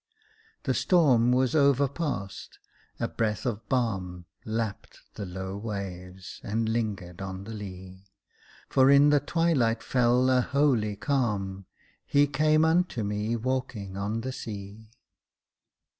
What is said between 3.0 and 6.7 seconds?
breath of balm Lapped the low waves, and